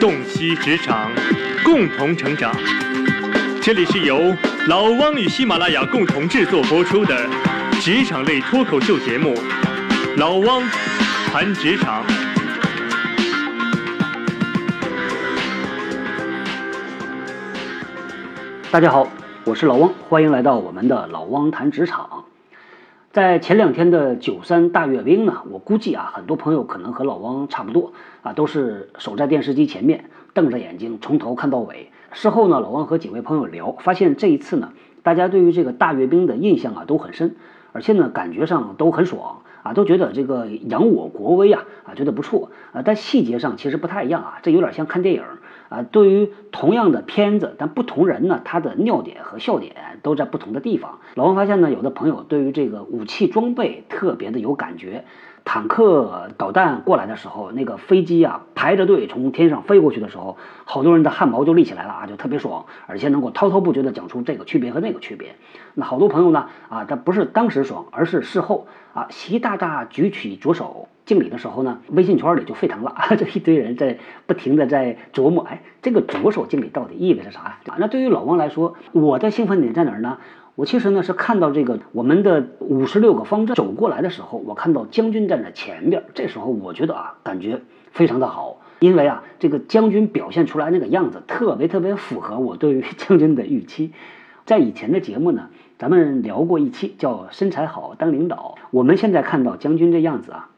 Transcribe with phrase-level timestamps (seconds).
[0.00, 1.10] 洞悉职场，
[1.64, 2.54] 共同成长。
[3.60, 4.32] 这里是由
[4.68, 7.28] 老汪与喜马拉雅共同制作播出的
[7.80, 9.34] 职场类脱口秀节目
[10.16, 10.62] 《老汪
[11.26, 12.04] 谈职场》。
[18.70, 19.08] 大家好，
[19.44, 22.24] 我是老汪，欢迎来到我们的老汪谈职场。
[23.18, 27.92] 在前两天的九三大阅兵呢，我估计啊，很多朋友可能和老汪差不多
[28.22, 31.90] 啊，都是守在电视机前面，瞪着眼睛从头看到尾。
[32.12, 37.34] 事后呢，老汪和几位朋友聊，发现这一次呢，大家对于这个大阅兵的印象啊都很深，
[37.72, 42.82] 而且呢，感觉上都很爽啊，都觉得这个扬我国威啊啊，觉得不错啊。
[42.84, 45.24] 但细节上其实不太一样啊，这有点像看电影。
[45.68, 50.98] 啊，对于同样的片子，但不同人呢，他的尿点和笑点都在不同的地方。
[51.14, 55.04] 老王发现呢，有的朋友对于这个武器装备特别的有感觉，
[55.44, 65.36] 坦克导弹过来的时候，那个飞机啊排着队从天上飞过去的时候，好多人的汗毛就立起来了啊，就特别爽，而且能够滔滔不绝的讲出这个区别和那个区别。
[65.74, 70.88] 那好多朋友呢，啊，他不是当时爽，而是事后啊，习大大举起左手。
[71.08, 77.60] 敬礼的时候呢，微信圈里就沸腾了， 这一堆人在不停的在琢磨，哎，这个左手敬礼到底意味着啥？
[77.78, 80.18] 那对于老王来说，我的兴奋点在哪儿呢？
[80.54, 93.92] 我其实呢是看到这个我们的五十六个方阵走过来的时候，我看到将军站在前边，这时候我觉得啊，感觉非常的好，因为啊，这个将军表现出来那个样子特别特别符合我对于 将军的预期。
[94.44, 100.50] 在以前的节目呢，咱们聊过一期叫身材好当领导，我们现在看到将军这样子啊。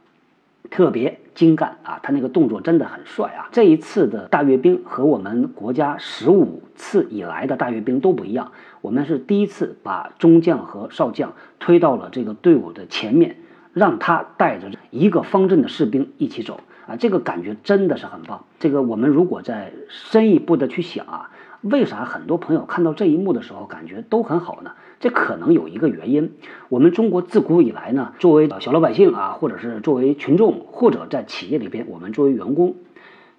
[0.71, 3.49] 特别精干啊，他那个动作真的很帅啊！
[3.51, 13.37] 这一次的大阅兵和我们国家十五次以来的大阅兵都不一样，我们是第一次把中将和少将推到了这个队伍的前面，
[13.73, 18.45] 让他带着一个方阵的士兵一起走啊，这个感觉真的是很棒。
[18.59, 21.31] 这个我们如果再深一步的去想啊。
[21.63, 24.73] 为啥很多朋友看到这一幕的时候感觉都很好呢？
[24.99, 26.33] 这可能有一个原因。
[26.71, 32.77] 我们中国自古以来呢，作为小老百姓啊，或者是作为群众，或者在企业里边，我们作为员工，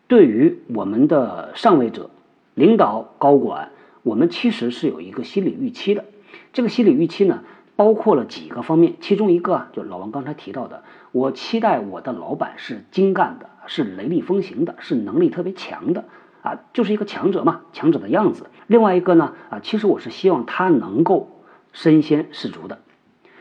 [0.07, 2.11] 对于我们的上位者、
[2.53, 3.69] 领导、高管，
[4.03, 6.05] 我们其实是有一个心理预期的。
[6.53, 7.43] 这个心理预期呢，
[7.75, 16.05] 包括了几个方面，其中一个啊，就老王刚才提到的，我期待我的老板是精干的，是雷厉风行的，是能力特别强的。
[16.41, 18.47] 啊，就是一个强者嘛，强者的样子。
[18.67, 21.29] 另外一个呢，啊，其实我是希望他能够
[21.71, 22.79] 身先士卒的。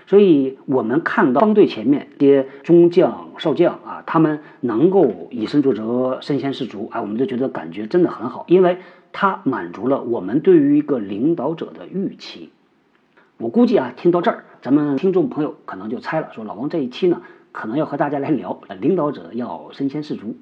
[0.07, 8.79] 所以，我们看到方队前面这些中将、少将啊，他们能够以身作则、身先士卒，啊，我们就觉得感觉真的很好，因为
[9.13, 12.51] 他满足了我们对于一个领导者的预期。
[13.39, 17.23] 我估计啊，听到这儿，咱们听众朋友可能就猜了，说老王这一期呢，
[17.53, 20.37] 可能要和大家来聊领导者要身先士卒。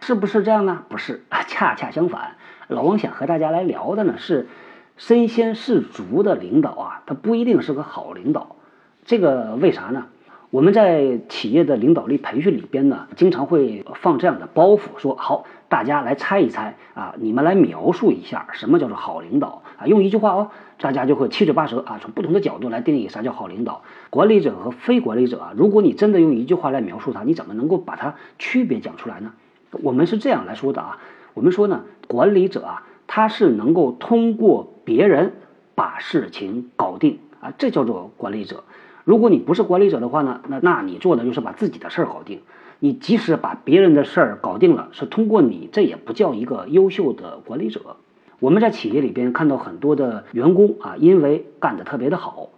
[0.00, 0.84] 是不是这样呢？
[0.88, 2.36] 不是啊，恰恰相反。
[2.68, 4.48] 老王想和大家来聊的呢是
[4.96, 8.56] 身先士卒的领导啊，他不一定是个好领导。
[9.04, 10.06] 这个为啥呢？
[10.50, 19.86] 我们在企业的领导力培训里边呢，经常会放这样的包袱，说好，大家来猜一猜啊，你们来描述一下什么叫做好领导啊？
[19.86, 20.50] 用一句话哦，
[20.80, 23.82] 大家就会七嘴八舌啊，从不同的角度来定义啥叫好领导。
[24.10, 29.32] 管理者和非管理者啊，如果你真的用一句话来描述他，你怎么能够把它区别讲出来呢？
[29.70, 30.98] 我们是这样来说的啊，
[31.34, 35.34] 我们说呢，管理者啊，他是能够通过别人
[35.74, 38.64] 把事情搞定啊，这叫做管理者。
[39.04, 42.40] 如果你不是管理者的话呢，那那你做的就是把自己的事儿搞定。
[42.82, 47.96] 你即使把别人的事儿搞定了，是通过你，这也不叫一个优秀的管理者。
[48.38, 52.48] 我们在企业里边看到很多的员工啊，因为干得特别的好，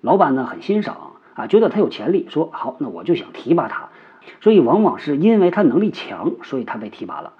[0.00, 3.88] 老板呢很欣赏啊，觉得他有潜力，说好，那我就想提拔他。
[4.40, 7.32] 所以往往是因为他能力强，所以他被提拔了。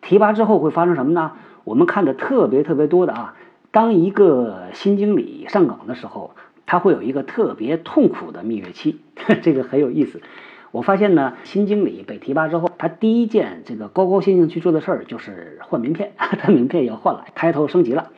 [0.00, 1.32] 提拔之后会发生什么呢？
[1.64, 3.34] 我们看的特别特别多的啊，
[3.70, 6.30] 当一个新经理上岗的时候，
[6.66, 9.00] 他会有一个特别痛苦的蜜月期，
[9.42, 10.22] 这个很有意思。
[10.70, 18.10] 我发现呢，新经理被提拔之后，他第一件这个高高兴兴去做的事儿就是换名片， 他名片要换了，抬头升级了。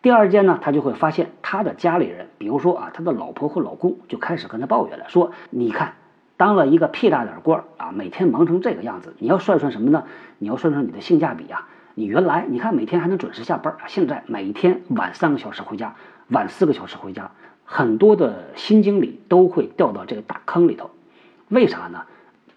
[0.00, 5.94] 第二件呢，他就会发现他的家里人，比如说啊，他的老婆或老公就开始跟他抱怨了，说你看。
[6.44, 10.04] 当了一个屁大点官儿啊，每天忙成这个样子，你要算算什么呢？
[10.36, 11.66] 你要算算你的性价比啊！
[11.94, 15.94] 你原来你看每天还能准时下班，现在每天晚三个小时回家，
[16.28, 17.30] 晚四个小时回家，
[17.64, 20.90] 很多的新经理都会掉到这个大坑里头。
[21.48, 22.02] 为啥呢？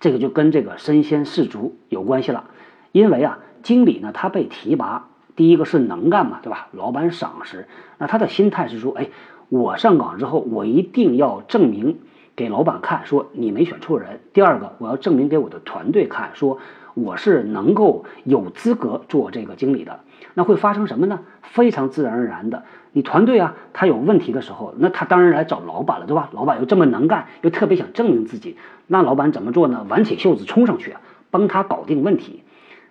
[0.01, 2.43] 这个就跟这个身先士卒有关系了。
[2.91, 5.07] 因为啊，经理呢他被提拔，
[5.37, 6.67] 第一个是能干嘛，对吧？
[6.73, 7.69] 老板赏识，
[7.99, 9.07] 那他的心态是说，哎，
[9.47, 11.99] 我上岗之后，我一定要证明。
[12.37, 14.19] 给老板看，说你没选错人。
[14.31, 16.59] 第二个，我要证明给我的团队看，说
[16.93, 20.01] 我是能够有资格做这个经理的。
[20.35, 21.21] 那会发生什么呢？
[21.41, 26.29] 非常自然而然的，你团队啊，他有问题的时候，那他当然来找老板了，对吧？
[26.31, 28.55] 老板又这么能干，又特别想证明自己，
[28.85, 29.83] 那老板怎么做呢？
[29.89, 30.95] 挽起袖子冲上去，
[31.31, 32.43] 帮他搞定问题。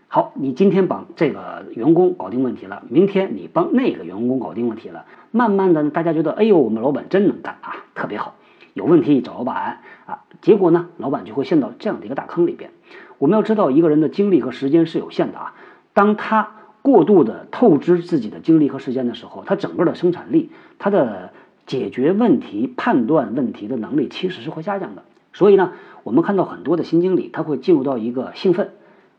[0.09, 8.35] 好，你今天帮这个员工搞定问题了，明天你帮那个员工搞定问题了，慢慢的大家觉得，哎呦，我们老板真能干啊，特别好。
[8.77, 12.71] 有问题找老板啊，结果呢，老板就会陷到这样的一个大坑里边。
[13.17, 15.55] 我们要知道，一个人的精力和时间是有限的啊，
[15.95, 16.51] 当他。
[16.83, 21.33] 过度的透支自己的精力和时间的时候，他整个的生产力、他的
[21.67, 25.03] 解决问题、判断问题的能力其实是会下降的。
[25.33, 25.73] 所以呢，
[26.05, 28.71] 我们看到很多的新经理，他会进入到一个兴奋、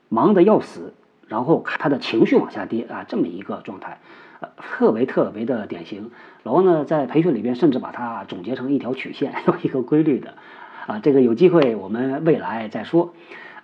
[0.07, 0.93] 忙得要死，
[1.27, 3.99] 然后他的情绪往下跌啊这么一个状态，
[4.39, 6.11] 呃，特别特别的典型。
[6.47, 10.35] 然后呢在培训里边甚至把它总结成一条曲线， 有一个规律的，
[10.87, 13.13] 啊，这个有机会我们未来再说。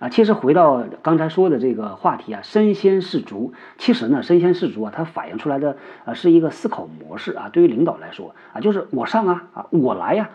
[0.00, 3.54] 啊，其实回到刚才说的这个话题啊，身先士卒。
[3.78, 7.48] 其实呢，身先士卒啊，它反映出来的呃是一个思考模式啊。
[7.50, 10.28] 对于领导来说啊，就是我上啊啊，我来呀。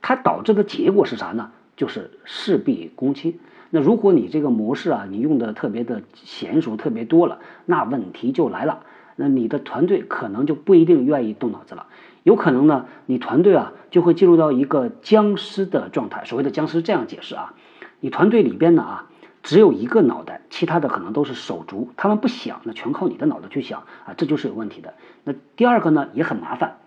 [0.00, 1.50] 它导致的结果是啥呢？
[1.76, 3.40] 就是事必躬亲。
[3.70, 8.84] 那如果你这个模式啊，你用的特别的娴熟，特别多了，那问题就来了。
[9.16, 11.86] 那你的团队可能就不一定愿意动脑子了。
[12.22, 16.24] 有可能呢，你团队啊就会进入到一个僵尸的状态。
[16.24, 17.54] 所谓的僵尸，这样解释啊。
[18.00, 19.06] 你团队里边呢啊，
[19.42, 24.94] 只有一个脑袋，其他的可能都是手足，他们不想，那全靠你的脑袋去想啊，这就是有问题的。
[25.24, 26.78] 那第二个呢也很麻烦，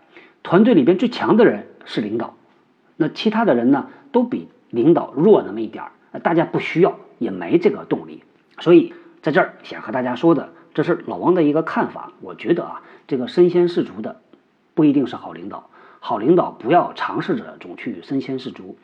[0.44, 2.36] 团队里边最强的人是领导，
[2.98, 8.24] 那其他的人呢都比领导弱那么一点儿，大家不需要，也没这个动力。
[8.60, 12.12] 所以在这儿想和大家说的，这是老王的一个看法。
[12.22, 14.18] 我觉得啊，这个身先士卒的
[14.74, 15.70] 不一定是好领导，
[16.00, 18.78] 好领导不要尝试着总去身先士卒。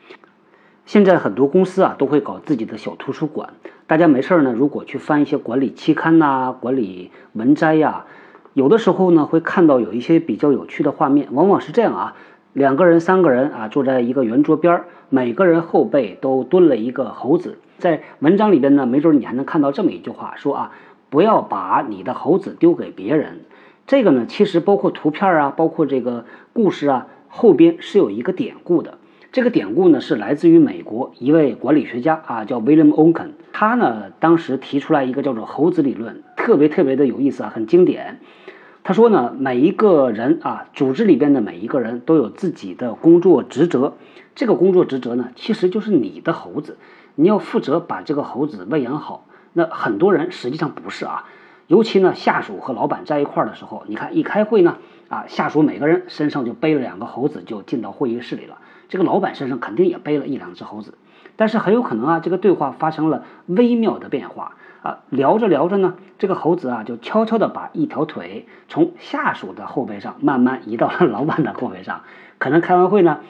[0.84, 3.54] 现在很多公司啊都会搞自己的小图书馆，
[3.88, 8.06] 大家没事儿呢，如果去翻一些管理期刊呐、管理文摘呀，
[8.54, 12.14] 有的时候呢会看到有一些比较有趣的画面，往往是这样啊，
[12.52, 17.58] 两个人、三个人啊坐在一个圆桌边儿，每个人后背都蹲了一个猴子。
[17.78, 20.72] 在文章里边呢，没准你还能看到这么一句话，说啊，
[21.16, 23.40] 不要把你的猴子丢给别人。
[23.86, 28.98] 这个呢，其实包括图片啊，包括这个故事啊，后边是有一个典故的。
[29.32, 33.32] 这个典故呢是来自于美国一位管理学家啊，叫 William o k e n。
[33.54, 38.20] 他呢当时提出来一个叫做猴子理论，特别特别的有意思啊，很经典。
[38.84, 43.94] 他说呢，每一个人啊，组织里边的每一个人都有自己的工作职责。
[44.34, 46.76] 这个工作职责呢，其实就是你的猴子，
[47.14, 49.25] 你要负责把这个猴子喂养好。
[49.58, 51.24] 那很多人实际上不是啊，
[51.66, 54.76] 尤其呢，下属和老板在一块儿的时候，你看一开会呢，
[55.08, 58.58] 啊，下属每个人身上就背了两个猴子，就进到会议室里了。
[58.90, 60.92] 这个老板身上肯定也背了一两只猴子，
[61.36, 72.02] 但是很有可能啊，这个对话发生了微妙的变化啊，聊着聊着呢，这个猴子啊就悄悄的把一条腿从下属的后背上慢慢移到了老板的后背上。
[72.36, 73.20] 可能开完会呢，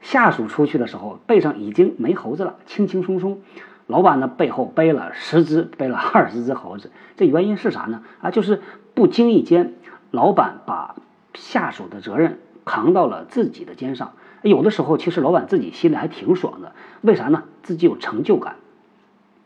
[0.00, 3.40] 下属出去的时候背上已经没猴子了，轻轻松松，
[3.86, 6.90] 老板呢背后背了十只，背了二十只猴子。
[7.16, 8.02] 这原因是啥呢？
[8.20, 8.62] 啊，就是
[8.94, 9.74] 不经意间，
[10.10, 10.94] 老板把
[11.34, 14.12] 下属的责任扛到了自己的肩上。
[14.42, 17.44] 有的时候，其实老板自己心里还挺爽的，为啥呢？
[17.62, 18.56] 自己有成就感，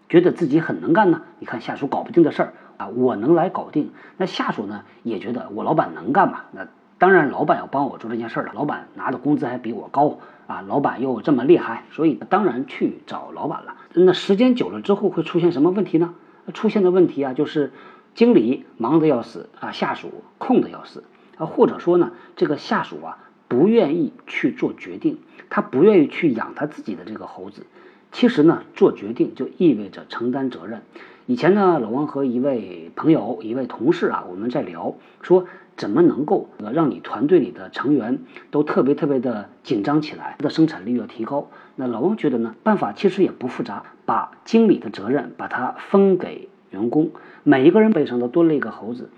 [0.09, 1.23] 觉得自己很能干呢。
[1.39, 3.91] 你看下属搞不定的事儿啊，我能来搞定。
[4.17, 6.44] 那下属呢，也觉得我老板能干嘛？
[6.53, 6.67] 那
[6.98, 8.53] 当然，老板要帮我做这件事儿了。
[8.55, 13.74] 老板拿的工资还比我高啊，老板又这么厉害，所以当然去找老板了。
[13.93, 16.15] 那时间久了之后会出现什么问题呢？
[16.55, 17.72] 出现的问题啊，就是
[18.15, 21.05] 经理忙得要死啊，下属空得要死
[21.36, 23.19] 啊，或者说呢，这个下属啊。
[23.48, 27.65] 不愿意去做决定，他不愿意去养他自己的这个猴子。
[28.10, 30.82] 其实呢，做决定就意味着承担责任。
[31.26, 35.46] 以前呢，老王和一位朋友、一位同事啊，我们在聊，说
[35.77, 38.19] 怎么能够让你团队里的成员
[38.51, 41.51] 都特别特别的紧张起来，的生产力要提高。
[41.75, 47.11] 那老王觉得呢，办法其实也不复杂，把经理的责任把它分给员工，
[47.43, 49.11] 每一个人背上都多了一个猴子。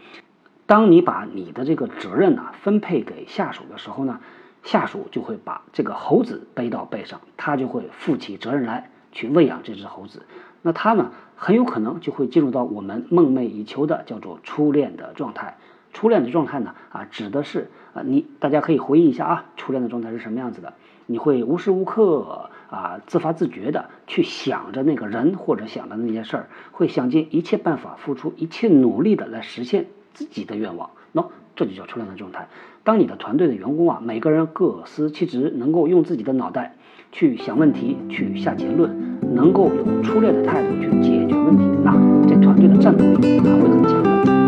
[0.67, 4.21] 当你把你的这个责任呢分配给下属的时候呢，
[4.65, 10.23] 下属就会把这个猴子背到背上，他就会负起责任来去喂养这只猴子。
[10.61, 15.57] 那他呢很有可能就会进入到我们梦寐以求的叫做初恋的状态。
[15.93, 20.75] 初恋的状态呢啊指的是啊你大家可以回忆一下啊初恋的状态是什么样子的？
[21.07, 29.87] 你会无时无刻啊自发自觉的去想着那个人或者想着那件事儿，会想尽一切办法付出一切努力的来实现。
[30.15, 32.49] 自己的愿望，喏，这就叫初恋的状态。
[32.83, 36.75] 当你的团队的员工啊，每个人各司其职，能够用自己的脑袋
[37.13, 41.93] 去想问题，去下结论，能够有初恋的态度去解决问题，那
[42.27, 44.48] 这团队的战斗力啊会很强的。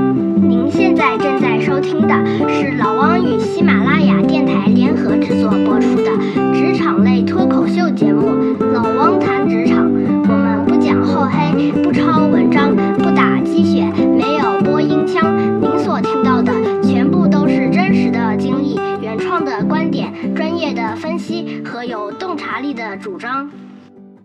[0.70, 2.14] 现在正在收听的
[2.48, 6.16] 是老汪与喜马拉雅电台联合制作播出的
[6.54, 8.28] 职场类脱口秀节目
[8.72, 9.88] 《老汪谈职场》。
[10.28, 15.36] 我们不讲厚黑，不抄文章，不打鸡血，没有播音腔。
[15.60, 23.50] 您所听到的全部都是真实的经历、原创的观点、专业的分析和有洞察力的主张。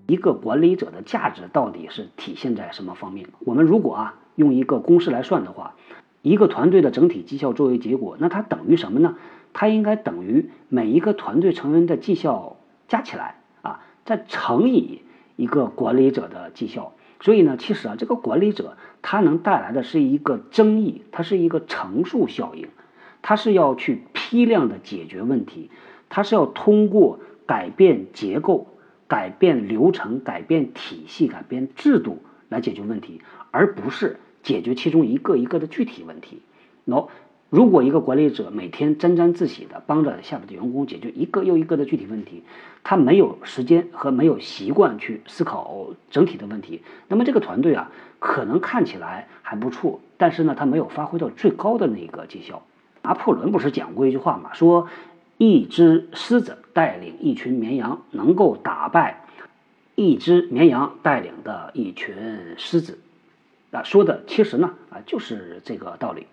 [0.05, 3.25] 一个管理者的价值到底是体现在什么方面？
[3.39, 5.73] 我们如果啊用一个公式来算的话，
[6.31, 9.15] 一个团队的整体绩效作为结果，那它等于什么呢？
[9.53, 15.01] 它应该等于每一个团队成员的绩效加起来啊，再乘以
[15.35, 16.93] 一个管理者的绩效。
[17.21, 22.67] 所以呢，其实啊，这个管理者他能带来的是一个争议，它是一个乘数效应，
[23.21, 25.69] 它是要去批量的解决问题，
[26.09, 28.67] 它是要通过改变结构。
[29.07, 36.41] 改变流程、改变体系、改变制度来解决问题，而不是解决其中一个一个的具体问题。
[36.87, 37.09] 喏，
[37.49, 42.43] 如果一个管理者每天沾沾自喜的帮着下边的员工解决一个又一个的具体问题，
[42.83, 52.63] 他没有时间和没有习惯去思考整体的问题，那么这个团队啊，可能看起来还不错，但是呢，他没有发挥到最高的那个绩效。
[53.01, 54.51] 拿破仑不是讲过一句话吗？
[54.53, 54.87] 说。
[55.37, 59.25] 一只狮子带领一群绵羊，能够打败
[59.93, 62.15] 一只绵羊带领的一群
[62.55, 62.97] 狮子。
[63.75, 66.27] 啊，说的其实呢啊就是这个道理。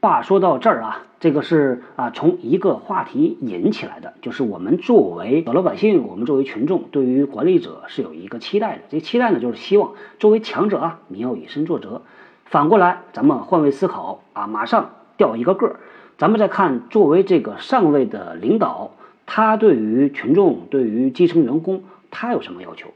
[0.00, 8.82] 话说到这儿啊，这个是啊从一个话题引起来的，就是我们作为小老百姓，我们作为群众，对于管理者是有一个期待的。
[8.90, 12.02] 这期待呢，就是希望作为强者啊，你要以身作则。
[12.44, 15.80] 反过来，咱们换位思考啊，马上掉一个个儿。
[16.16, 18.92] 咱们再看，作为这个上位的领导，
[19.26, 22.90] 他对于群众、对于基层员工，他有什么要求？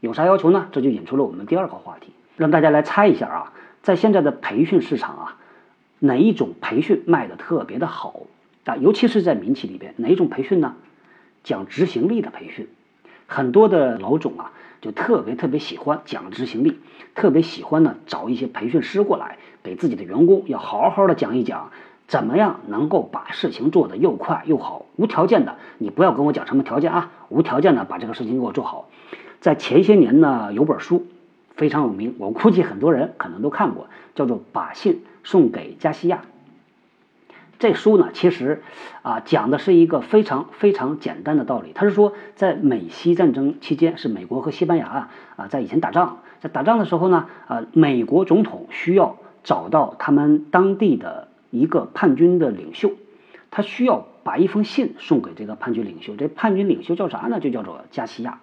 [0.00, 0.66] 有啥要求呢？
[0.72, 5.36] 这就引出了我们第二个话题，让大家来猜一下啊，在现在的培训市场啊，
[5.98, 8.22] 哪一种培训卖的特别的好
[8.64, 8.76] 啊？
[8.76, 10.74] 尤其是在民企里边，哪一种培训呢？
[11.44, 12.66] 讲执行力的培训，
[13.26, 16.78] 很多的老总啊，就特别特别喜欢讲执行力，
[17.14, 21.70] 特别喜欢呢找一些培训师过来，给自己的员工要好好的讲一讲。
[22.08, 24.86] 怎么样能够把事情做得又快又好？
[24.96, 27.12] 无条件的，你不要跟我讲什么条件啊！
[27.28, 28.88] 无条件的把这个事情给我做好。
[29.40, 31.06] 在前些年呢，有本书
[31.60, 36.22] 非常有名，我估计很多人可能都看过，叫做《把信送给加西亚》。
[37.58, 38.62] 这书呢，其实
[39.02, 41.72] 啊讲的是一个非常非常简单的道理。
[41.74, 51.28] 他是说，在美西战争期间，是美国和西班牙啊啊在以前打仗，在打仗的时候呢，啊美国总统需要找到他们当地的。
[51.52, 52.92] 一个叛军的领袖，
[53.50, 56.14] 他需要把一封信送给这个叛军领袖。
[56.14, 57.40] 这叛军领袖叫啥呢？
[57.40, 58.38] 就叫做加西亚。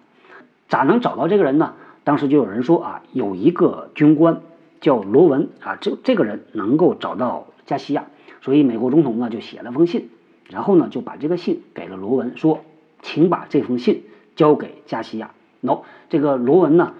[0.68, 1.72] 咋能找到这个人呢？
[2.08, 4.40] 当时就有人说啊，有一个军官
[4.80, 8.06] 叫罗文啊，这这个人能够找到加西亚。
[8.40, 10.08] 所以美国总统呢就写了封信，
[10.48, 12.64] 然后呢就把这个信给了罗文，说
[13.02, 14.04] 请把这封信
[14.36, 15.32] 交给加西亚。
[15.62, 16.94] 喏，这个罗文呢，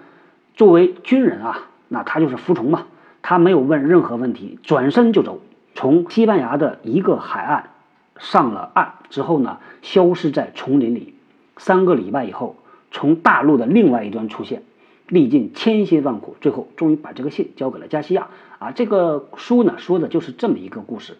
[0.53, 2.85] 作为军人啊，那他就是服从嘛，
[3.23, 5.39] 他没有问任何问题，转身就走。
[5.73, 7.71] 从西班牙的一个海岸
[8.19, 11.15] 上了岸之后呢，消失在丛林里。
[11.57, 12.57] 三个礼拜以后，
[12.91, 14.61] 从大陆的另外一端出现，
[15.09, 18.29] 历尽千辛万苦，最后终于把这个信交给了加西亚。
[18.59, 21.17] 啊，这个书呢说的就是这么一个故事。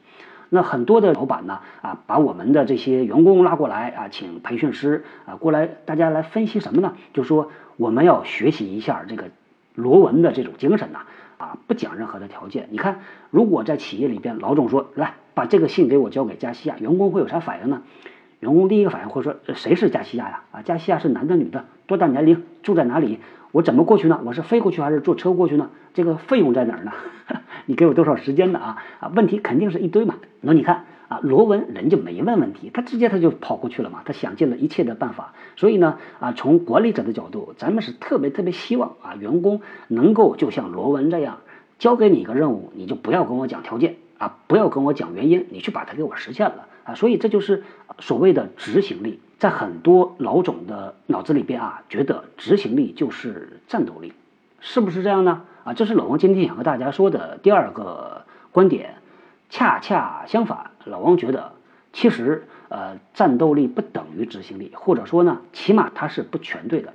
[0.49, 6.95] 那很多的老板呢，啊，把我们的这些员工拉过来啊，请培训师啊过来，大家来分析什么呢？
[7.13, 9.25] 就说我们要学习一下这个
[9.75, 11.01] 罗文的这种精神呐。
[11.37, 12.67] 啊，不讲任何的条件。
[12.69, 17.81] 你看，如果在企业里边，老总说来把这个信给我交给加西亚，员工会有啥反应呢？
[18.39, 20.43] 员工第一个反应会说，谁是加西亚呀？
[20.51, 21.65] 啊，加西亚是男的女的？
[21.87, 22.43] 多大年龄？
[22.63, 23.19] 住在哪里？
[23.51, 24.21] 我怎么过去呢？
[24.25, 25.69] 我是飞过去还是坐车过去呢？
[25.93, 26.91] 这个费用在哪儿呢？
[27.65, 28.59] 你给我多少时间呢？
[28.59, 30.15] 啊啊，问题肯定是一堆嘛。
[30.41, 30.85] 那你看。
[31.09, 35.33] 啊，罗文人就没问问题，他直接他就跑过去了嘛，他想尽了一切的办法。
[35.55, 41.39] 所以呢，啊，从管理者的角度，咱们是特别特别希望啊，员工能够就像罗文这样，
[41.79, 47.63] 交给你一个任务，你就不要跟我讲条件啊，不要跟我讲原因，你去把它给我实现了所以这就是
[47.99, 54.13] 所谓的执行力，在很多老总的脑子里边啊，觉得执行力就是战斗力，
[54.59, 55.43] 是不是这样呢？
[55.63, 58.95] 啊，这是老王今天想和大家说的第二个观点。
[59.51, 61.53] 恰恰相反，老王觉得，
[61.91, 66.93] 其实呃，战斗力不等于执行力，或者说呢，起码它是不全对的。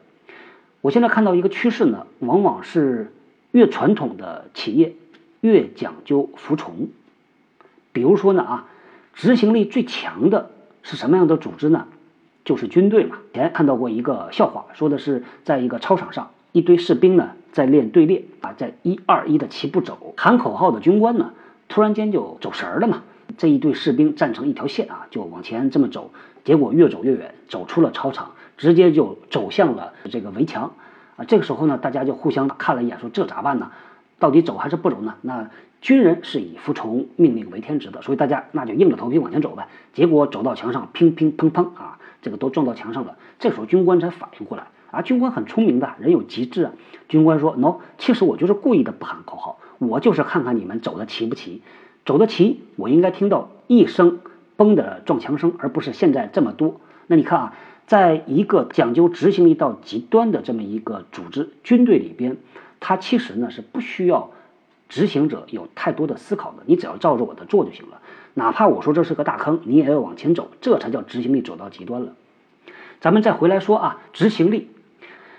[0.80, 3.12] 我现在看到一个趋势呢，往往是
[3.50, 4.94] 越传统的企业
[5.40, 6.90] 越讲究服从。
[7.90, 8.68] 比如说呢啊，
[9.24, 10.50] 执行力最强的
[10.82, 11.86] 是什么样的组织呢？
[12.44, 13.16] 就是军队嘛。
[13.32, 21.32] 前看到过一个笑话，说的是在一个操场上，一堆士兵呢在练队列啊，在一二一的齐步走，喊口号的军官呢
[21.68, 23.02] 突然间就走神儿了嘛。
[23.38, 26.10] 这一队士兵站成一条线啊，就往前这么走，
[26.44, 30.74] 结果越走越远，走出了操场，直接就走向了这个围墙
[31.16, 31.24] 啊。
[31.24, 33.70] 这个时候呢，大家就互相看了一眼，说这咋办呢？
[34.18, 35.14] 到底走还是不走呢？
[35.22, 35.48] 那
[35.84, 39.68] 军人是以服从命令为天职的，所以大家那就硬着头皮往前走呗。
[39.92, 43.18] 结果走到墙上，乒乒砰砰啊，这个都撞到墙上了。
[43.38, 46.72] 这时候军官才反应过来啊，军官很聪明的，人有极致啊。
[47.06, 51.60] 军官说：“：“no，，其实我就是故意的不喊口号，我就是看看你们走的齐不齐。
[52.06, 54.20] 走得齐，我应该听到一声
[54.56, 56.80] 嘣的撞墙声，而不是现在这么多。
[57.08, 57.54] 那你看啊，
[57.86, 62.38] 在一个讲究执行力到极端的这么一个组织军队里边。”
[62.80, 64.30] 它其实呢是不需要
[64.94, 68.00] 执行者有太多的思考的，你只要照着我的做就行了。
[68.32, 72.12] 哪怕我说这是个大坑，你也要往前走，这才叫执行力走到极端了。
[73.00, 74.70] 咱们再回来说啊，执行力，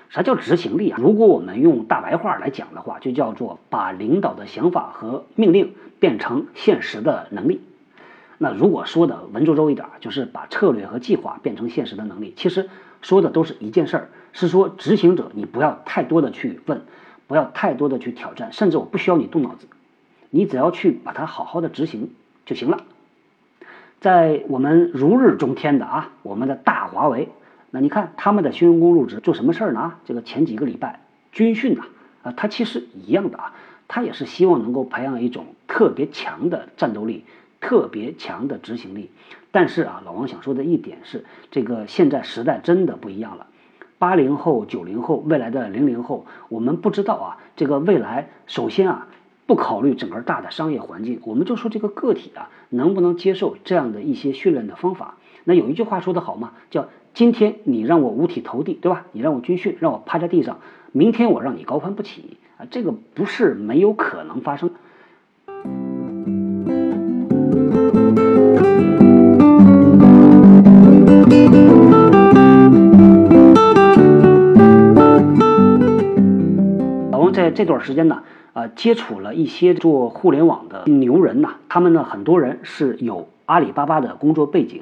[0.10, 1.00] 啥叫执行力啊？
[1.02, 7.62] 如果我们用大白话来讲的话，就叫做把领导的想法和命令变成现实的能力。
[8.38, 12.34] 那如果说的文绉绉一点，就是把策略和计划变成现实的能力。
[12.36, 12.70] 其实
[13.02, 16.82] 说的都是一件事儿，是说执行者你不要太多的去问。
[17.28, 19.68] 不要太多的去挑战，甚至我不需要你动脑子，
[20.30, 22.12] 你只要去把它好好的执行
[22.46, 22.84] 就行了。
[24.00, 27.30] 在我们如日中天的啊，我们的大华为，
[27.72, 29.80] 那你看他们的新员工入职做什么事儿呢？
[29.80, 31.02] 啊，这个前几个礼拜
[31.32, 31.86] 军训呐，
[32.22, 33.54] 啊，他其实一样的啊，
[33.88, 37.24] 他也是希望能够培养一种特别强的战斗力，
[37.60, 39.10] 特别强的执行力。
[39.52, 43.48] 但是啊，老王想说的一点是，这个现在时代真的不一样了。
[44.06, 47.38] 八零后、九零后，未来的零零后，我们不知道啊。
[47.56, 49.08] 这个未来，首先啊，
[49.48, 55.16] 不考虑整个大的商业环境，我们就说这个个体啊，能不能接受这样的一些训练的方法？
[55.44, 59.08] 那有一句话说得好嘛，叫今天你让我五体投地，对吧？
[59.12, 60.60] 你让我军训，让我趴在地上，
[60.92, 64.70] 明天我让你高攀不起啊，这个不是没有可能发生。
[77.56, 78.22] 这段时间呢，
[78.54, 84.82] 呃，接触了一些做互联网的牛人呐，他们呢很多人是有阿里巴巴的工作背景，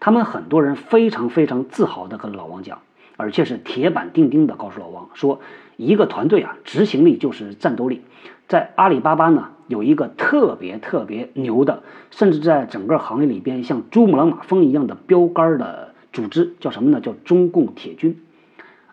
[0.00, 2.78] 他们很多人非常非常自豪的跟老王讲，
[3.16, 5.40] 而且是铁板钉钉的告诉老王说，
[5.76, 8.02] 一个团队啊，执行力就是战斗力。
[8.48, 17.00] 在阿里巴巴呢，有一个特别特别牛的，甚至在整个行业里边像珠穆朗玛峰一样的标杆的组织，叫什么呢？
[17.00, 18.18] 叫中共铁军。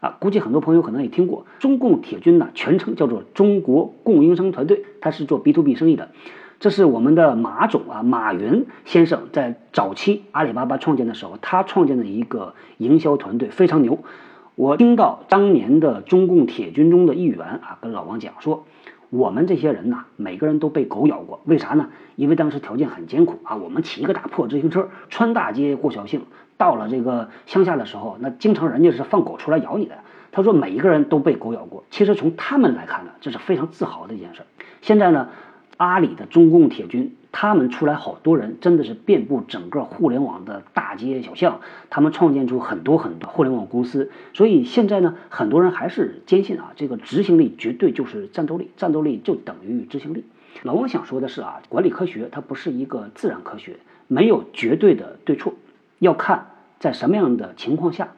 [0.03, 6.09] 啊，估计很多朋友可能也听过中共铁军呢，全称叫做中国供应商团队，它是做 B to B 生意的。
[6.59, 13.99] 这是我们的马总啊，马云先生在早期阿里巴巴创建的时候，他创建的一个营销团队非常牛。
[14.55, 18.65] 我听到当年的中共铁军中的一员啊，跟老王讲说，
[19.09, 21.87] 我们这些人呐，每个人都被狗咬过，为啥呢？
[22.17, 26.21] 因为当时条件很艰苦啊，我们骑一个大破自行车，穿大街过小巷。
[26.57, 29.95] 到了这个乡下的时候，那经常人家是放狗出来咬你的。
[30.31, 31.83] 他说每一个人都被狗咬过。
[31.91, 34.41] 其实从他们来看呢，这是非常自豪的一件事。
[34.81, 35.29] 现在呢，
[35.77, 41.59] 阿里的中共铁军，他们出来好多人，真的是遍布整个互联网的大街小巷。
[41.91, 44.11] 他们创建出很多很多互联网公司。
[44.33, 50.25] 所以现在呢，很多人还是坚信啊，这个执行力绝对就是战斗力，战斗力就等于执行力。
[50.63, 55.53] 老王想说的是啊，管理科学它不是一个自然科学，没有绝对的对错。
[56.03, 56.47] 要看
[56.79, 58.09] 在什么样的情况下，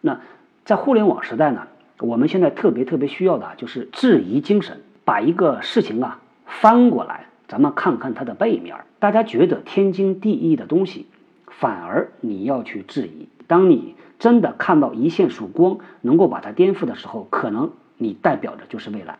[0.00, 0.20] 那
[0.64, 1.66] 在互联网时代呢？
[2.00, 8.76] 我们现在特别特别需要的就是质疑精神，把一个事情啊翻过来，咱们看看它的背面。
[8.98, 11.06] 大家觉得天经地义的东西，
[11.46, 13.28] 反而你要去质疑。
[13.46, 19.18] 当你真的看到一线曙光，能够把它颠覆的时候，可能你代表的就是未来。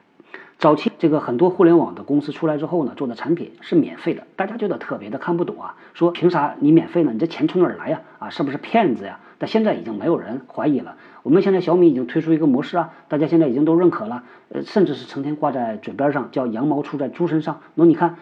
[0.58, 7.12] 早期这个很多互联网的公司出来之后呢，做的产品是免费的，大家觉得特别的看不懂啊，说凭啥你免费呢？
[7.12, 8.00] 你这钱从哪儿来呀？
[8.18, 9.20] 啊，是不是骗子呀？
[9.38, 10.96] 但现在已经没有人怀疑了。
[11.22, 17.60] 我们现在小米已经推出一个模式啊，大家现在已经都认可了，呃，甚至是成天挂在嘴边上，叫羊毛出在猪身上。
[17.74, 18.16] 那你看，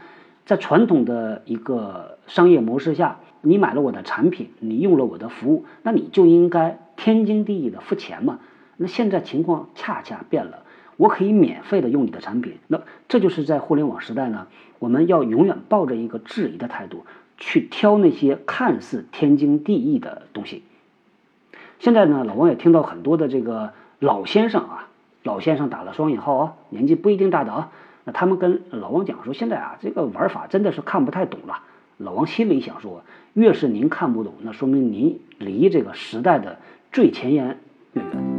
[0.45, 8.41] 在传统的一个商业模式下，你买了我的产品，你用了我的服务，那你就应该天经地义的付钱嘛。
[8.79, 10.65] 那现在情况恰恰变了。
[11.03, 14.47] 我可以免费的用你的产品，那这就是在互联网时代呢，
[14.79, 17.05] 我们要永远抱着一个质疑的态度
[17.39, 20.63] 去挑那些看似天经地义的东西。
[21.81, 24.91] 现在呢，老王也听到很多的这个老先生啊，
[25.25, 27.73] 老先生打了双引号啊，年纪不一定大的啊，
[28.05, 31.63] 那他们跟老王讲说，现在啊，这个玩法真的是看不太懂了
[31.97, 36.59] 老王心里想说，越是您看不懂，那说明您离这个时代的
[36.93, 37.59] 最前沿
[37.95, 38.33] 越远。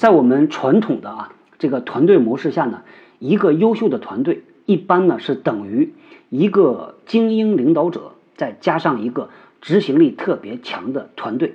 [0.00, 2.84] 在我们传统的啊这个团队模式下呢，
[3.18, 5.92] 一个优秀的团队一般呢是等于
[6.30, 9.28] 一个精英领导者，再加上一个
[9.60, 11.52] 执行力特别强的团队。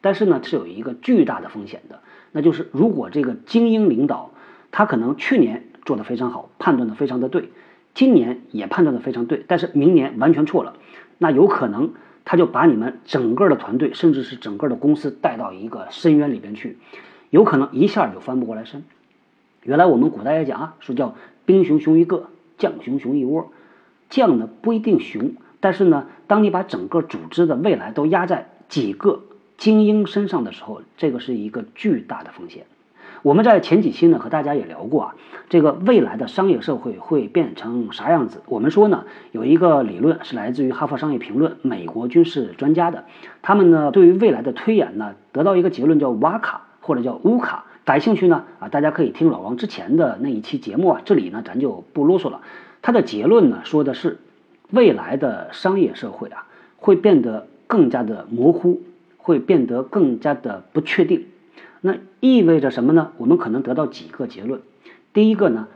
[0.00, 1.98] 但是呢，是有一个巨大的风险的，
[2.30, 4.30] 那就是如果这个精英领导
[4.70, 7.48] 他可能去年做得非常好，判断的非常的对，
[7.92, 10.76] 今年也判断的非常对，但是明年完全错了，
[11.18, 11.92] 那有可能
[12.24, 16.78] 他就把你们整个的团队，甚至是整个的公司带到一个深渊里边去。
[17.30, 18.84] 有可能一下就翻不过来身。
[19.62, 21.14] 原来我们古代也讲啊，说叫
[21.46, 23.50] 兵熊熊一个，将熊熊一窝。
[24.08, 29.22] 将呢不一定熊，但是呢，当你把整个组织的未来都压在几个
[29.56, 32.64] 精英身上的时候，这个是一个巨大的风险。
[33.22, 35.14] 我们在前几期呢和大家也聊过啊，
[35.48, 38.42] 这个未来的商业社会会变成啥样子？
[38.46, 43.04] 我们说呢，有一个理论是来自于《哈佛商业评论》美国军事专家的，
[43.42, 46.62] 他们呢对于未来的推演呢得到一个结论叫瓦卡。
[46.90, 52.40] 或者叫乌卡，感兴趣呢啊，大家可以听老王之前的那一期节目啊，这里呢咱就不啰嗦了。
[52.82, 54.18] 他的结论呢说的是，
[54.70, 56.48] 未来的商业社会啊
[56.78, 58.82] 会变得更加的模糊，
[59.18, 61.26] 会变得更加的不确定。
[61.80, 63.12] 那意味着什么呢？
[63.18, 64.60] 我们可能得到几个结论。
[65.12, 65.68] 第一个呢，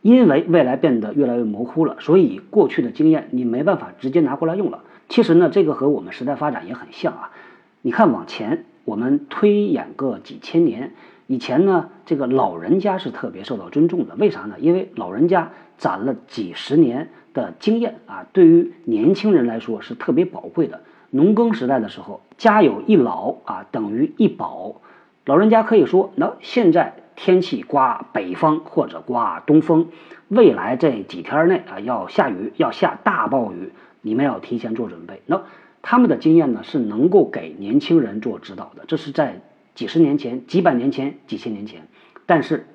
[0.00, 4.84] 因为未来变得越来越模糊了，所以过去的经验你没办法直接拿过来用了。
[5.08, 7.32] 其实呢，这个和我们时代发展也很像啊。
[7.80, 8.64] 你看往前。
[8.84, 10.92] 我们推演个几千年
[11.28, 14.16] 以前呢，这个老人家是特别受到尊重的。
[14.16, 14.56] 为啥呢？
[14.58, 20.80] 因为老人家攒了几十年的经验啊，对于年轻人来说是特别宝贵的。
[21.10, 24.80] 农耕时代的时候，家有一老啊，等于一宝。
[25.24, 29.88] 老人家可以说，那现在天气刮北风或者刮东风，
[30.28, 35.22] 未来这几天内啊要下雨，要下大暴雨，你们要提前做准备。
[35.26, 35.42] 那。
[35.82, 39.40] 他们的经验呢是能够给年轻人做指导的，这是在
[39.74, 41.88] 几十年前、几百年前、几千年前。
[42.24, 42.66] 但是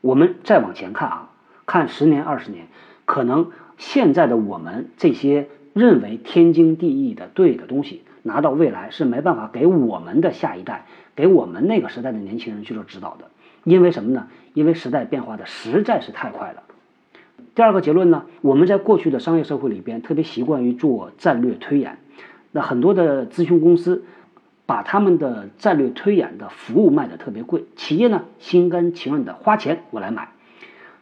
[0.00, 1.30] 我们再往前看啊，
[1.66, 2.66] 看十年、二十年，
[3.04, 13.30] 可能现在的我们这些认为天经地义的对的东西，拿到未来是没办法给我们的下一代、给我们那个时代的年轻人去做指导的。
[13.64, 14.28] 因为什么呢？
[14.54, 16.64] 因为时代变化的实在是太快了。
[17.54, 21.98] 第二个结论呢，我们在过去的商业社会里边特别习惯于做战略推演。
[22.52, 24.04] 那很多的咨询公司
[24.66, 30.30] 把他们的战略推演的服务卖的特别贵，企业呢心甘情愿的花钱我来买。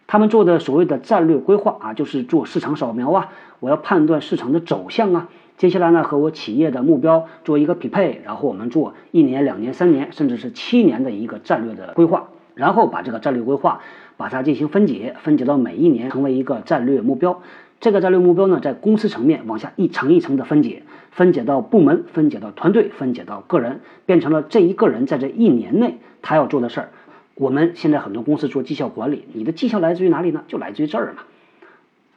[0.08, 5.28] 他们做的所谓的战略规划啊，就是做市场扫描啊，我要判断市场的走向啊。
[5.56, 13.80] 接下来呢和我企业的目标做一个匹配，然后我们做一年、两年、三年，甚至是七年的一个战略的规划，然后把这个战略规划
[14.16, 17.40] 把它进行分解，分解到每一年成为一个战略目标。
[17.80, 20.82] 这个战略目标呢，在公司层面往下一层一层的分解，
[21.16, 26.90] 分解到部门，分解到团队，分解到个人，变成了这一个人在这一年内他要做的事儿。
[27.34, 30.44] 我们现在很多公司做绩效管理，你的绩效来自于哪里呢？
[30.46, 31.22] 就来自于这儿嘛。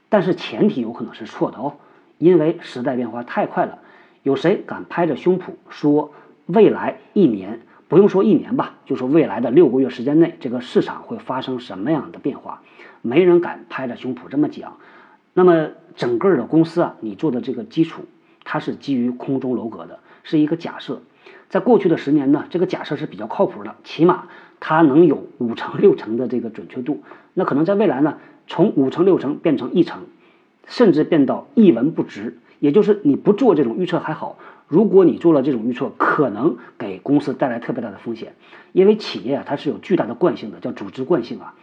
[0.10, 1.76] 但是前提有可能是错的哦，
[2.18, 3.80] 因为时代变化太快了。
[4.22, 6.12] 有谁敢拍着胸脯说
[6.46, 12.62] 未来一年，不用说一年吧，就说未来的六个月时间内，这个市场会发生什么样的变化？
[13.02, 14.76] 没人敢拍着胸脯这么讲。
[15.34, 18.02] 那么整个的公司啊，你做的这个基础，
[18.44, 21.02] 它是基于空中楼阁的，是一个假设。
[21.50, 24.28] 在过去的十年呢，这个假设是比较靠谱的，起码
[24.60, 27.02] 它能有五成六成的这个准确度。
[27.34, 30.04] 那可能在未来呢，从五成六成变成一成，
[30.68, 32.38] 甚至变到一文不值。
[32.60, 38.34] 也就是你不做这种预测还好，如果你做了这种预测，可能给公司带来特别大的风险。
[38.74, 41.56] 因为企业啊，它是有巨大的惯性的，叫组织惯性啊，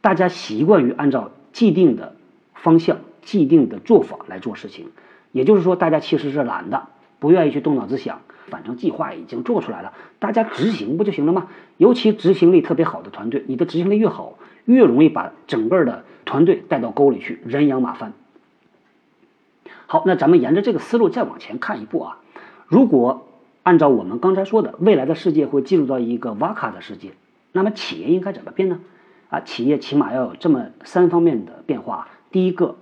[0.00, 2.16] 大家习惯于按照既定的
[2.54, 2.98] 方向。
[3.24, 4.88] 既定的做法来做事情，
[5.32, 11.48] 也就是说，大家其实是懒的，不愿意去动脑子想，反正计划已经做出来了，大家执行不就行了吗？
[11.78, 14.34] 尤其执行力特别好的团队，你的执行力越好，
[14.66, 18.12] 越容易把整个的团队带到沟里去，人仰马翻。
[19.86, 22.18] 好，那咱们沿着这个思路再往前看一步啊，
[22.66, 23.26] 如果
[23.62, 27.12] 按照我们刚才说的，未来的世界会进入到一个瓦卡的世界，
[27.52, 28.80] 那么企业应该怎么变呢？
[29.30, 32.76] 啊，企业起码要有这么三方面的变化，第一个。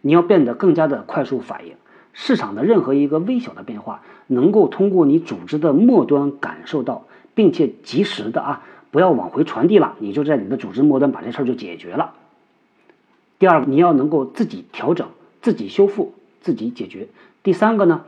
[0.00, 1.74] 你要变得更加的快速反应，
[2.12, 12.14] 市场的任何一个微小的变化，能够通过你组织的末端感受到，并且及时的啊，不要往回传递了，你就在你的组织末端把这事儿就解决了。
[13.38, 15.08] 第二，你要能够自己调整、
[15.40, 17.08] 自己修复、自己解决。
[17.42, 18.04] 第三个呢，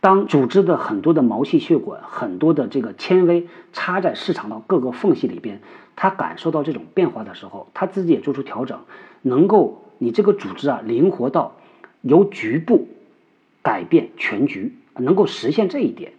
[0.00, 5.60] 当组织的很多的毛细血管、很多的这个纤维插在市场的各个缝隙里边，
[5.96, 8.78] 他感受到这种变化的时候，他自己也做出调整，
[9.22, 11.56] 能够你这个组织啊灵活到
[12.00, 12.88] 由局部
[13.62, 16.12] 改变全局，能够实现这一点。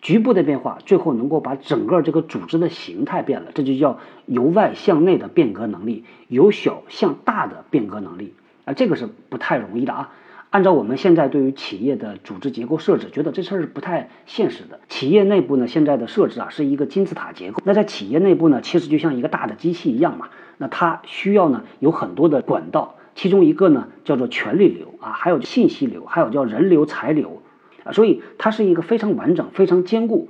[0.00, 10.12] 局部的变化，最后能够把整个这个组织的形态变了，这就叫由外向内的变革能力，由小向大的变革能力啊，这个是不太容易的啊。
[10.50, 14.80] 按照我们现在对于企业的组织结构设置，觉得这事儿是不太现实的。
[14.88, 27.42] 企业内部呢，现在的设置啊是一个金字塔结构，那在企业内部呢，其实就像一个大的机器一样嘛，那它需要呢有很多的管道，其中一个呢叫做权力流啊，还有信息流，还有叫人流、财流。
[27.84, 30.28] 啊，所以它是一个非常完整、非常坚固，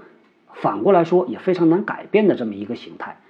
[0.54, 3.20] 反过来说也非常难改变的这么一个形态。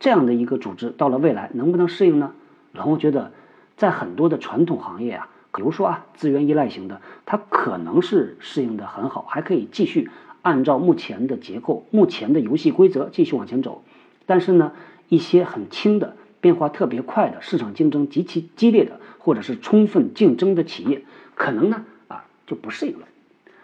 [0.00, 2.32] 这样的一个组织到了未来能不能适应呢？
[2.72, 3.30] 然后觉得，
[3.76, 10.10] 在很多的传统行业啊，比如说啊资源依赖型的，它可能是适应的很好，还可以继续
[10.42, 13.84] 按照目前的结构、目前的游戏规则继续往前走。
[14.26, 14.72] 但是呢，
[15.08, 21.02] 一些很轻的、变化特别快的、市场竞争极其激烈的，或者是充分竞争的企业，
[21.34, 23.06] 可能呢啊就不适应了。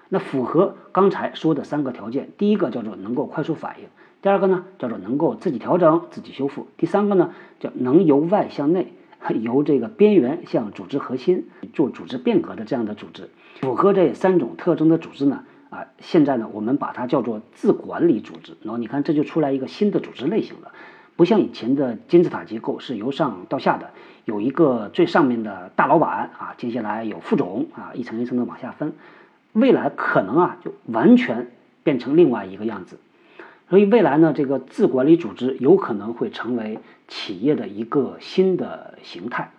[0.08, 3.87] 那符合刚才说的三个条件，第一个叫做能够快速反应，
[4.22, 8.92] 第二个呢叫做能够自己调整、自己修复，第三个呢叫能由外向内，
[9.42, 13.30] 由这个边缘向组织核心做组织变革的这样的组织。
[13.60, 18.56] 符合这三种特征的组织呢，啊，现在呢我们把它叫做自管理组织。
[18.62, 20.72] 然后你看这就出来一个新的组织类型了，
[21.16, 23.90] 不像以前的金字塔结构是由上到下的，
[24.24, 28.92] 有一个最上面的大老板啊，接下来有副总啊，一层一层的往下分。
[29.53, 31.53] 未来可能啊，就完全
[31.85, 32.98] 变成另外一个样子，
[33.70, 39.53] 所以未来呢，这个自管理组织有可能会成为企业的一个新的形态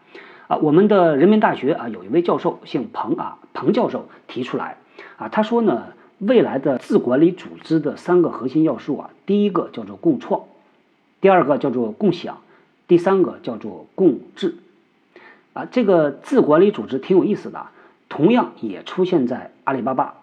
[0.48, 0.58] 啊。
[0.58, 4.76] 我们的人民大学啊，有一位教授姓彭啊，彭教授提出来
[5.16, 10.42] 啊，他说呢，未来的自管理组织的三个核心要素啊，第一个叫做共创，
[11.22, 12.40] 第二个叫做共享，
[12.88, 14.56] 第三个叫做共治
[15.54, 15.66] 啊。
[15.72, 17.68] 这个自管理组织挺有意思的。
[18.08, 20.16] 同样也出现在阿里巴巴，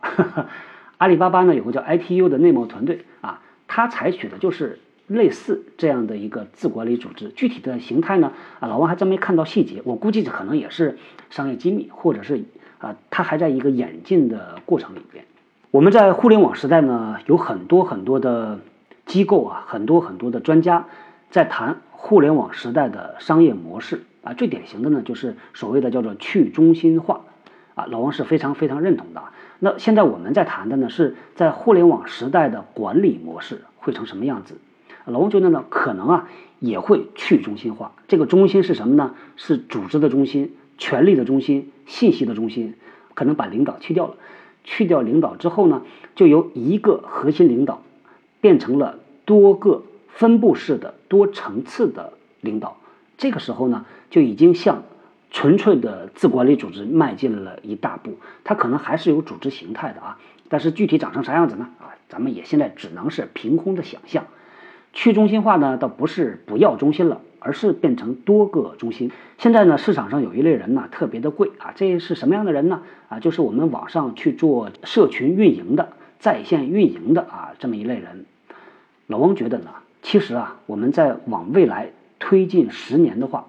[0.98, 4.78] 阿里巴巴呢有个叫 ITU 的内贸团队啊，它采取的就是
[5.08, 10.96] 类似这样的一个自管理组织，具体的形态呢啊，老王还真没看到细节，我估计可能也是
[11.28, 12.44] 商业机密，或者是
[12.78, 15.24] 啊，它还在一个演进的过程里边。
[15.72, 18.60] 我们在互联网时代呢，有很多很多的
[19.06, 20.86] 机构啊，很多很多的专家
[21.30, 27.22] 在谈互联网时代的商业模式啊，最典型的呢就是所谓的叫做去中心化。
[27.74, 29.22] 啊，老王是非常非常认同的。
[29.58, 34.58] 那现在我们在谈的呢，是在互联网时代的管理模式会成什么样子？
[35.06, 37.92] 老王觉得呢，可能啊也会去中心化。
[38.08, 39.14] 这个中心是什么呢？
[39.36, 42.74] 是组织的中心、权力的中心、信息的中心。
[43.14, 44.14] 可能把领导去掉了，
[44.64, 45.82] 去掉领导之后呢，
[46.14, 47.82] 就由一个核心领导
[48.42, 52.76] 变成了多个分布式的多层次的领导。
[53.16, 54.82] 这个时候呢，就已经向。
[55.34, 60.18] 纯粹的自管理组织迈进了一大步，它可能还是有组织形态的啊，
[60.50, 61.70] 但是具体长成啥样子呢？
[61.80, 64.26] 啊，咱们也现在只能是凭空的想象。
[64.92, 69.10] 去中心化呢，倒不是不要中心了，而是变成多个中心。
[69.38, 72.82] 现在呢，市场上有一类人呢，特别的贵啊，这是什么样的人呢？
[73.08, 78.26] 啊，就是我们网上去做社群运营的、在线运营的啊，这么一类人。
[79.06, 79.70] 老王觉得呢，
[80.02, 83.46] 其实啊，我们在往未来推进十年的话。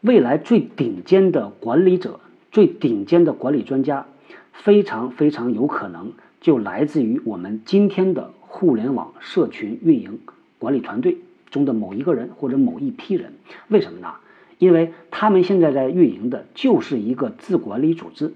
[0.00, 2.20] 未来最顶尖的管理者、
[2.52, 4.06] 最顶尖的管理专家，
[4.52, 10.20] 非常非常有可能就来自于我们今天的互联网社群运营
[10.60, 11.18] 管理团队
[11.50, 13.32] 中的某一个人或者某一批人。
[13.66, 14.14] 为什么呢？
[14.58, 18.32] 因为他们现在在运营的就是一个自管理组织，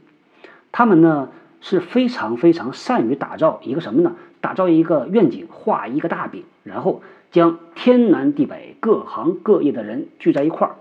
[0.72, 1.28] 他们呢
[1.60, 4.16] 是非常非常善于打造一个什么呢？
[4.42, 7.00] 打造一个愿景，画一个大饼，然后
[7.30, 10.76] 将天南地北各行各业的人聚在一块儿。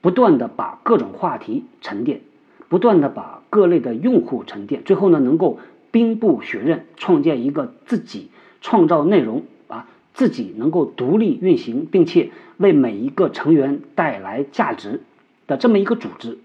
[0.00, 2.20] 不断的把各种话题沉淀，
[2.68, 5.58] 不断的把各类的用户沉淀，最后呢能够
[5.90, 8.30] 兵不血刃创建一个自己
[8.60, 15.02] 创造内容啊，自己能够独立运行，并且为每一个成员带来价值
[15.46, 16.38] 的这么一个组织，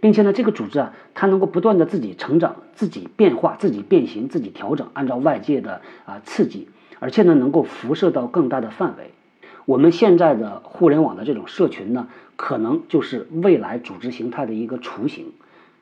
[0.00, 9.12] 并且呢这个组织啊，它能够不断的自己成长、自己变化、自己变形、自己调整，按照外界的啊刺激，而且呢能够辐射到更大的范围。
[9.64, 12.06] 我们现在的互联网的这种社群呢，
[12.36, 15.32] 可能就是未来组织形态的一个雏形。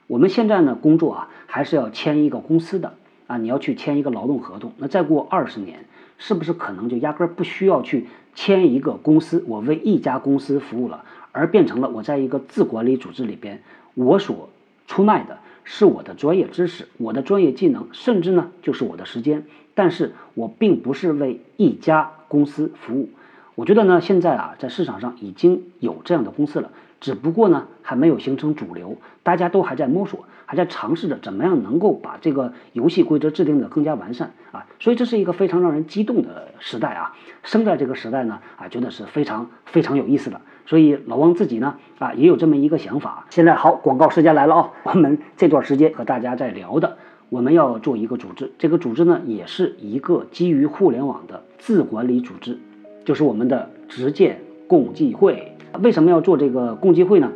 [0.06, 2.94] 我们现在呢，工作啊，还是要签一个公司的
[3.26, 4.72] 啊，你要去签一个劳动合同。
[4.78, 5.84] 那再过二十年，
[6.16, 13.60] 是不是可能就压根儿不需要去签一个公司，我为一家公司服务了，而变成了我在一个自管理组织里边，
[13.94, 14.48] 我所
[14.86, 19.44] 出卖的是我的专业知识、我的专业技能，甚至呢就是我的时间。
[19.74, 23.10] 但是我并不是为一家公司服务。
[23.56, 26.70] 我觉得呢，现在啊，在市场上已经有这样的公司了，
[27.00, 34.66] 只不过呢，还没有形成主流，大家都还在摸索，还在尝试着怎么样能够把这个游戏规则制定的更加完善啊。
[34.78, 37.16] 所以这是一个非常让人激动的时代啊！
[37.42, 40.40] 生在这个时代呢，啊，觉得是非常非常有意思的。
[40.66, 43.26] 所以老汪自己呢，啊，也有这么一个想法。
[43.30, 44.70] 现在好，广告时间来了啊！
[44.84, 46.96] 我们这段时间和大家在聊的，
[47.28, 52.58] 我们要做一个组织，这个组织呢，也是一个基于互联网的自管理组织。
[53.04, 57.30] 就是我们的直建共济会，为什么要做这个共济会呢？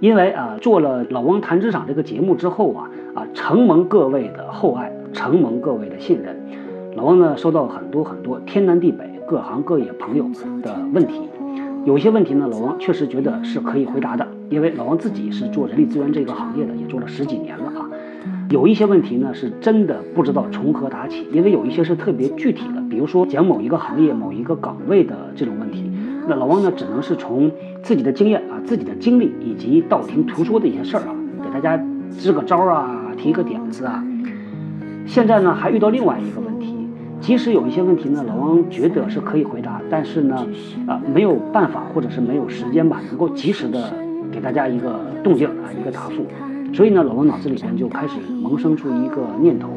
[0.00, 6.36] 因为啊，做了老汪谈职场这个节目之后啊，啊，承蒙各位的厚爱，承蒙各位的信任，
[6.94, 10.24] 老汪呢收到很多很多天南地北各行各业朋友
[10.62, 11.29] 的问题，
[11.84, 17.88] 有些问题呢，老王确实觉得是可以回答的，因为老王自己是做人力资源这个行业的，也做了十几年了啊。
[18.50, 25.90] 有一些问题呢，是真的不知道从何答起，因为有一些是特别具体的，比如说讲某一个行业、某一个岗位的这种问题，
[26.28, 27.50] 那老王呢，只能是从
[27.82, 34.04] 自己的经验啊、自己的经历以及道听途说的一些事儿啊，给大家支个招啊、提个点子啊。
[35.06, 36.49] 现在呢，还遇到另外一个问，
[37.20, 40.46] 即使有一些问题呢，老王觉得是可以回答，但是呢，
[40.86, 43.92] 啊，没有办法或者是没有时间吧，能够及时的
[44.32, 46.24] 给大家一个动静啊、一个答复。
[46.72, 49.68] 所以呢，老王脑子里边就开始萌生出一个念头：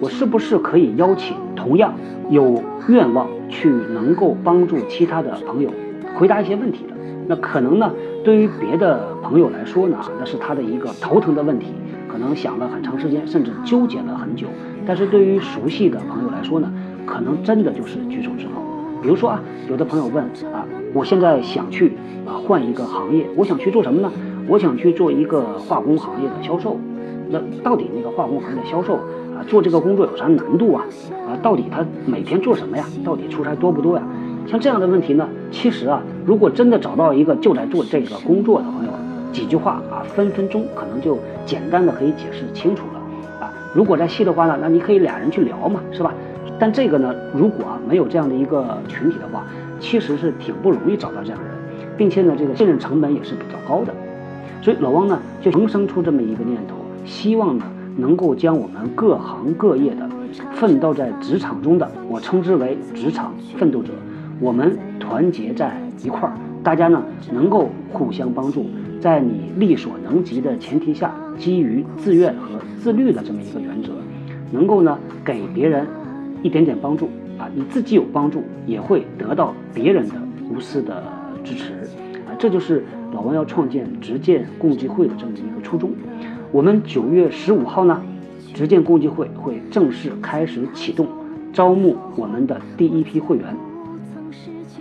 [0.00, 1.92] 我是不是可以邀请同样
[2.30, 5.70] 有愿望去能够帮助其他的朋友
[6.14, 6.94] 回答一些问题的？
[7.26, 7.90] 那可能呢，
[8.22, 11.66] 对于别的朋友来说呢，那是他的一个头疼的问题，
[12.06, 14.46] 可能想了很长时间，甚至纠结了很久。
[14.86, 16.72] 但是对于熟悉的朋友来说呢，
[17.04, 18.62] 可能真的就是举手之劳。
[19.02, 21.92] 比如说啊，有的朋友问啊，我现在想去
[22.24, 24.10] 啊换一个行业，我想去做什么呢？
[24.48, 26.78] 我想去做一个化工行业的销售，
[27.28, 28.94] 那到底那个化工行业的销售
[29.34, 30.84] 啊，做这个工作有啥难度啊？
[31.28, 32.84] 啊，到底他每天做什么呀？
[33.04, 34.02] 到底出差多不多呀？
[34.46, 38.92] 像这样的问题呢，其实啊，如果真的找到一个就在做这个工作的朋友，
[39.32, 42.95] 几句话啊，分分钟可能就简单的可以解释清楚了。
[43.76, 46.14] 如果再细的话呢，那你可以俩人去聊嘛，是吧？
[46.58, 49.44] 但这个呢，如果没有这样的一个群体的话，
[49.78, 51.50] 其实是挺不容易找到这样人，
[51.94, 53.92] 并且呢，这个信任成本也是比较高的。
[54.62, 57.66] 所以老汪呢就萌生出这么一个念头，希望呢
[57.98, 60.08] 能够将我们各行各业的
[60.54, 63.92] 奋斗在职场中的，我称之为职场奋斗者，
[64.40, 66.32] 我们团结在一块儿，
[66.64, 68.64] 大家呢能够互相帮助，
[69.02, 73.92] 在你力所能及的前提下，基于自愿和自律的这么一个原则，
[74.50, 75.86] 能够呢给别人
[76.42, 80.14] 一点点帮助啊，你自己有帮助，也会得到别人的
[80.50, 81.02] 无私的
[81.44, 81.72] 支持
[82.26, 82.84] 啊，这就是。
[83.12, 85.90] 老王要创建直建共济会的这么一个初衷，
[86.50, 88.02] 我们九月十五号呢，
[88.52, 91.06] 直建共济会会正式开始启动
[91.52, 93.46] 招募我们的第一批会员。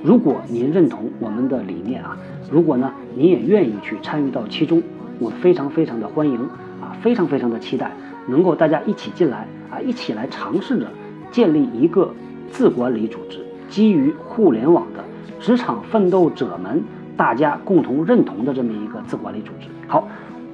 [0.03, 2.17] 如果您认同我们的理念啊，
[2.51, 4.81] 如果呢您也愿意去参与到其中，
[5.19, 6.39] 我非常非常的欢迎
[6.81, 7.91] 啊，非常非常的期待
[8.27, 10.87] 能够大家一起进来啊，一起来尝试着
[11.31, 12.13] 建立一个
[12.51, 15.03] 自管理组织，基于互联网的
[15.39, 16.83] 职场奋斗者们。
[17.17, 19.69] 大家共同认同的这么一个自管理组织。
[19.87, 20.05] 好，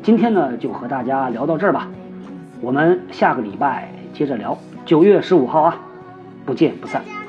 [0.04, 1.89] 今天呢就和大家聊到这儿吧，
[2.62, 4.56] 我们下个礼拜接着聊。
[4.86, 5.80] 九月十五号啊，
[6.45, 7.20] 不见不散。